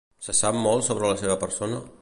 [0.27, 1.85] Se sap molt sobre la seva persona?